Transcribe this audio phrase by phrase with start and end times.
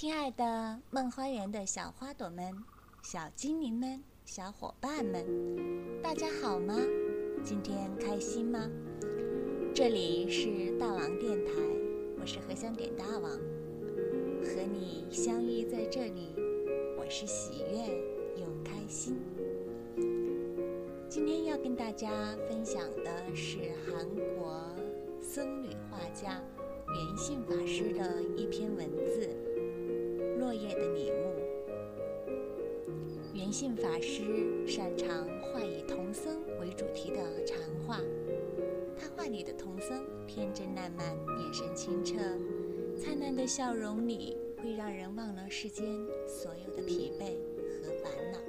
[0.00, 2.54] 亲爱的梦花园的小花朵们、
[3.02, 5.22] 小精灵们、小伙伴们，
[6.00, 6.74] 大家好吗？
[7.44, 8.66] 今天开心吗？
[9.74, 11.52] 这里是大王电台，
[12.18, 13.30] 我是荷香点大王，
[14.42, 16.34] 和你相遇在这里，
[16.96, 19.18] 我是喜悦又开心。
[21.10, 22.10] 今天要跟大家
[22.48, 24.08] 分享的是韩
[24.38, 24.64] 国
[25.20, 26.42] 僧侣画家
[26.88, 29.26] 圆信法师的一篇文字
[30.50, 31.14] 《落叶的礼物》。
[33.32, 38.00] 圆信法师擅长画以童僧为主题的禅画，
[38.98, 41.06] 他画里的童僧天真烂漫，
[41.40, 42.16] 眼神清澈，
[43.00, 45.86] 灿烂的笑容里会让人忘了世间
[46.26, 47.36] 所有的疲惫
[47.80, 48.40] 和烦恼。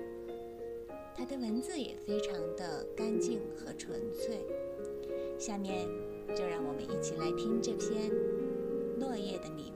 [1.15, 4.39] 他的文字也非常的干净和纯粹。
[5.37, 5.87] 下面
[6.35, 8.09] 就让我们一起来听这篇
[8.99, 9.70] 《落叶的礼物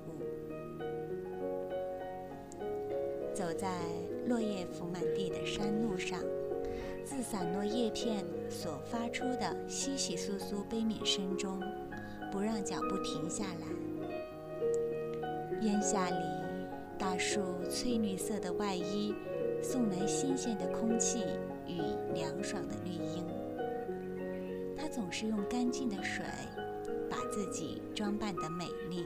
[3.36, 3.69] 走在
[4.28, 6.22] 落叶覆满地的山路上，
[7.03, 11.59] 自散落叶片所发出的窸窸窣窣悲悯声中，
[12.31, 13.67] 不让脚步停下来。
[15.61, 16.16] 烟霞里，
[16.97, 19.13] 大树翠绿色的外衣
[19.61, 21.25] 送来新鲜的空气
[21.67, 21.81] 与
[22.13, 23.25] 凉爽的绿荫。
[24.78, 26.23] 它总是用干净的水
[27.09, 29.03] 把自己装扮得美丽，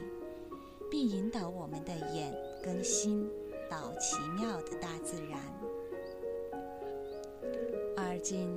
[0.91, 2.31] 并引导我们的眼
[2.63, 3.27] 跟心。
[3.69, 5.39] 到奇妙的大自然，
[7.95, 8.49] 而今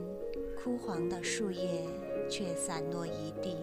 [0.56, 1.84] 枯黄的树叶
[2.30, 3.56] 却散落一地。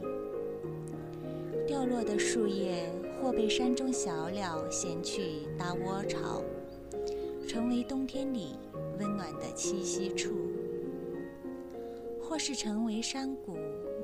[1.66, 2.90] 掉落的树叶
[3.22, 6.44] 或被山中小鸟衔去搭窝巢，
[7.48, 8.56] 成为冬天里
[9.00, 10.30] 温暖的栖息处；
[12.22, 13.58] 或是成为山谷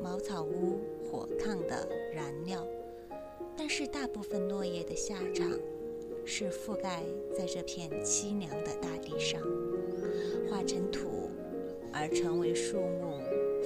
[0.03, 2.65] 茅草屋火炕的燃料。
[3.57, 5.52] 但是大部分落叶的下场。
[6.25, 7.03] 是覆盖
[7.37, 9.39] 在这片凄凉的大地上，
[10.49, 11.30] 化成土，
[11.93, 13.19] 而成为树木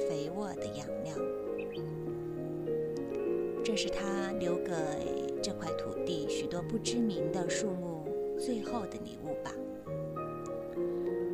[0.07, 1.15] 肥沃的养料。
[3.63, 4.73] 这是他留给
[5.41, 8.03] 这块土地许多不知名的树木
[8.37, 9.55] 最后的礼物吧。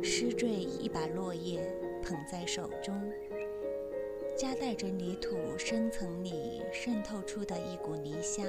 [0.02, 1.60] 湿坠一把落叶，
[2.02, 2.94] 捧在手中，
[4.36, 8.46] 夹带着泥土深层里渗透出的一股泥香，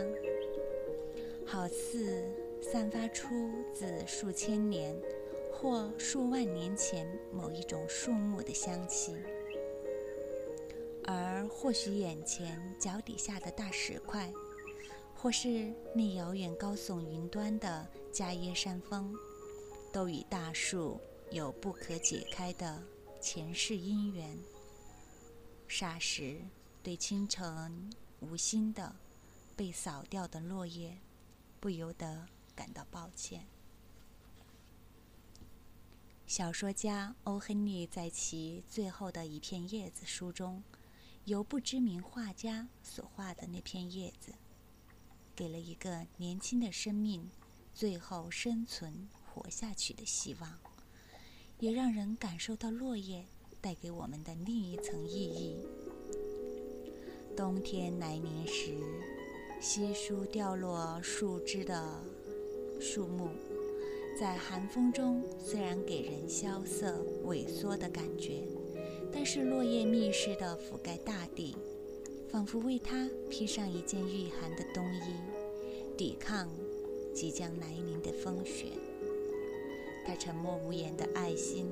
[1.43, 2.23] 好似。
[2.69, 4.93] 散发出自数千年
[5.53, 9.15] 或数万年前某一种树木的香气，
[11.05, 14.29] 而或许眼前脚底下的大石块，
[15.15, 19.15] 或是那遥远高耸云端的迦耶山峰，
[19.93, 20.99] 都与大树
[21.31, 22.83] 有不可解开的
[23.21, 24.37] 前世因缘。
[25.69, 26.35] 霎时，
[26.83, 27.89] 对清晨
[28.19, 28.93] 无心的
[29.55, 30.97] 被扫掉的落叶，
[31.61, 32.27] 不由得。
[32.57, 33.45] 感到抱歉。
[36.25, 40.61] 小说家欧·亨利在其最后的一片叶子书中，
[41.23, 44.33] 由不知名画家所画的那片叶子，
[45.35, 47.29] 给了一个年轻的生命
[47.73, 50.59] 最后生存活下去的希望，
[51.59, 53.25] 也让人感受到落叶
[53.61, 55.55] 带给我们的另一层意义。
[57.37, 58.75] 冬天来临时，
[59.61, 62.16] 稀疏掉落树枝的。
[62.79, 63.29] 树木
[64.19, 68.41] 在寒风中虽然给人萧瑟萎缩的感觉，
[69.11, 71.55] 但是落叶密实地覆盖大地，
[72.29, 75.13] 仿佛为它披上一件御寒的冬衣，
[75.97, 76.49] 抵抗
[77.13, 78.67] 即将来临的风雪。
[80.05, 81.67] 他沉默无言的爱心，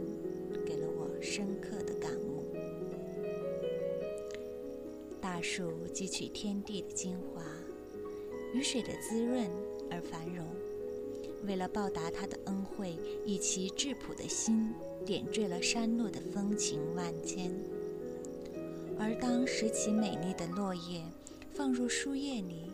[0.66, 2.44] 给了我深刻的感悟。
[5.22, 7.42] 大树汲取天地的精华，
[8.54, 9.50] 雨水的滋润
[9.90, 10.46] 而繁荣。
[11.46, 14.74] 为了报答他的恩惠，以其质朴的心
[15.06, 17.54] 点缀了山路的风情万千。
[18.98, 21.04] 而当拾起美丽的落叶，
[21.54, 22.72] 放入书页里，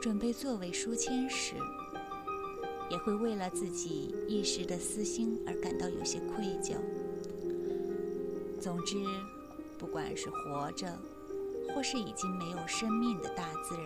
[0.00, 1.54] 准备作为书签时，
[2.90, 6.74] 也会为了自己一时的私心而感到有些愧疚。
[8.60, 8.96] 总之，
[9.78, 10.86] 不管是活着，
[11.74, 13.81] 或是已经没有生命的大自然。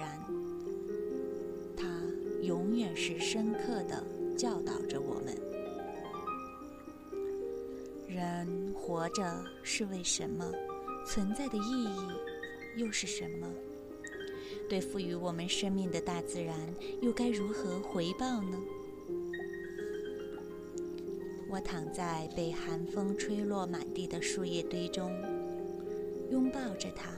[4.36, 5.34] 教导着我们：
[8.06, 10.52] 人活着是为什么？
[11.06, 11.96] 存在的意义
[12.76, 13.50] 又是什么？
[14.68, 16.54] 对赋予我们生命的大自然
[17.00, 18.58] 又该如何回报呢？
[21.48, 25.10] 我躺在被寒风吹落满地的树叶堆中，
[26.30, 27.10] 拥抱着它，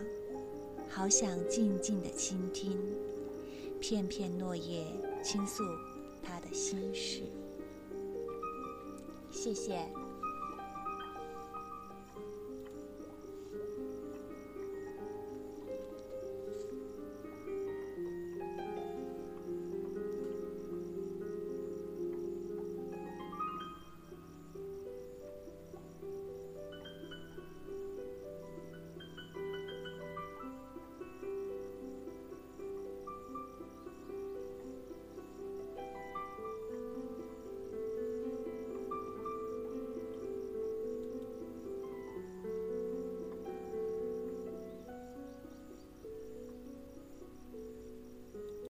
[0.88, 2.78] 好想静静地倾听
[3.80, 4.86] 片片落叶。
[5.20, 5.64] 倾诉
[6.40, 7.22] 的心事。
[9.30, 10.07] 谢谢。